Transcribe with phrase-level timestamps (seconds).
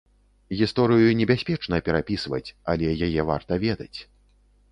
[0.61, 3.99] Гісторыю небяспечна перапісваць, але яе варта ведаць.